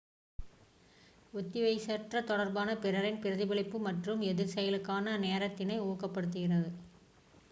[1.33, 6.71] ஒத்திசைவற்ற தொடர்பானது பிறரின் பிரதிபலிப்பு மற்றும் எதிர்செயலுக்கான நேரத்தினை ஊக்கப்படுத்துகிறது